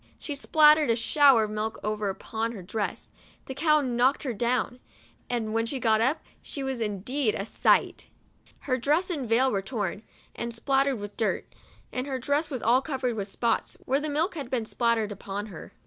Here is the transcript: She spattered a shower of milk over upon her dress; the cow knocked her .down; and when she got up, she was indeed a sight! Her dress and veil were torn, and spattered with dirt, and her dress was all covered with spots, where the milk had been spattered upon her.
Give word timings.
She 0.17 0.33
spattered 0.33 0.89
a 0.89 0.95
shower 0.95 1.43
of 1.43 1.51
milk 1.51 1.79
over 1.83 2.09
upon 2.09 2.53
her 2.53 2.63
dress; 2.63 3.11
the 3.45 3.53
cow 3.53 3.81
knocked 3.81 4.23
her 4.23 4.33
.down; 4.33 4.79
and 5.29 5.53
when 5.53 5.67
she 5.67 5.79
got 5.79 6.01
up, 6.01 6.23
she 6.41 6.63
was 6.63 6.81
indeed 6.81 7.35
a 7.35 7.45
sight! 7.45 8.09
Her 8.61 8.79
dress 8.79 9.11
and 9.11 9.29
veil 9.29 9.51
were 9.51 9.61
torn, 9.61 10.01
and 10.35 10.55
spattered 10.55 10.97
with 10.97 11.17
dirt, 11.17 11.53
and 11.93 12.07
her 12.07 12.17
dress 12.17 12.49
was 12.49 12.63
all 12.63 12.81
covered 12.81 13.15
with 13.15 13.27
spots, 13.27 13.77
where 13.85 13.99
the 13.99 14.09
milk 14.09 14.33
had 14.33 14.49
been 14.49 14.65
spattered 14.65 15.11
upon 15.11 15.45
her. 15.53 15.71